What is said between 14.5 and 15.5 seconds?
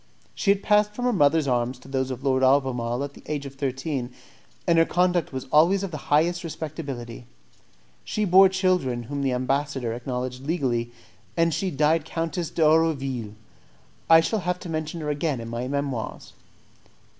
to mention her again in